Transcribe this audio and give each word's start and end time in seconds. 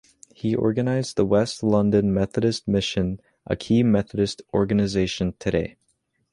He 0.33 0.55
organised 0.55 1.15
the 1.15 1.27
West 1.27 1.61
London 1.61 2.11
Methodist 2.11 2.67
Mission, 2.67 3.21
a 3.45 3.55
key 3.55 3.83
Methodist 3.83 4.41
organisation 4.51 5.35
today. 5.37 5.75